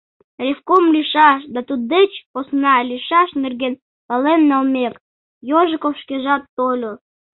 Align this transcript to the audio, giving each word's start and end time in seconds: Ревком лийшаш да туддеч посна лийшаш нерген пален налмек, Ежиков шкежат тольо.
Ревком 0.43 0.83
лийшаш 0.95 1.39
да 1.53 1.59
туддеч 1.67 2.11
посна 2.31 2.75
лийшаш 2.89 3.29
нерген 3.43 3.73
пален 4.07 4.41
налмек, 4.49 4.93
Ежиков 5.59 5.93
шкежат 6.01 6.43
тольо. 6.57 6.93